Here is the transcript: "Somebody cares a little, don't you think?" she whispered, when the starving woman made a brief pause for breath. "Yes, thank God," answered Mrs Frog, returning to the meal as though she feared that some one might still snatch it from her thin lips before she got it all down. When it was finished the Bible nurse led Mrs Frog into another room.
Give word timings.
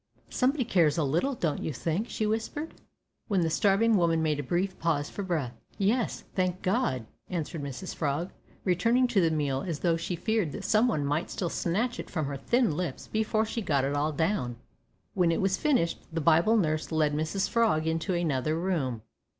"Somebody 0.31 0.65
cares 0.65 0.97
a 0.97 1.03
little, 1.03 1.35
don't 1.35 1.61
you 1.61 1.71
think?" 1.71 2.09
she 2.09 2.25
whispered, 2.25 2.73
when 3.27 3.41
the 3.41 3.51
starving 3.51 3.97
woman 3.97 4.23
made 4.23 4.39
a 4.39 4.41
brief 4.41 4.79
pause 4.79 5.11
for 5.11 5.21
breath. 5.21 5.53
"Yes, 5.77 6.23
thank 6.33 6.63
God," 6.63 7.05
answered 7.29 7.61
Mrs 7.61 7.93
Frog, 7.93 8.31
returning 8.65 9.05
to 9.09 9.21
the 9.21 9.29
meal 9.29 9.61
as 9.61 9.77
though 9.81 9.97
she 9.97 10.15
feared 10.15 10.53
that 10.53 10.65
some 10.65 10.87
one 10.87 11.05
might 11.05 11.29
still 11.29 11.49
snatch 11.49 11.99
it 11.99 12.09
from 12.09 12.25
her 12.25 12.37
thin 12.37 12.75
lips 12.75 13.07
before 13.09 13.45
she 13.45 13.61
got 13.61 13.85
it 13.85 13.93
all 13.93 14.11
down. 14.11 14.55
When 15.13 15.31
it 15.31 15.39
was 15.39 15.55
finished 15.57 15.99
the 16.11 16.19
Bible 16.19 16.57
nurse 16.57 16.91
led 16.91 17.13
Mrs 17.13 17.47
Frog 17.47 17.85
into 17.85 18.15
another 18.15 18.57
room. 18.59 19.03